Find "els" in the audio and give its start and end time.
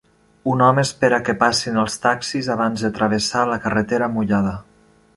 1.83-1.99